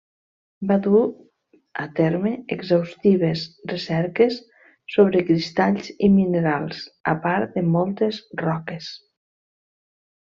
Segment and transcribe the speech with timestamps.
[0.69, 1.01] Va dur
[1.81, 4.39] a terme exhaustives recerques
[4.95, 8.91] sobre cristalls i minerals, a part de moltes roques.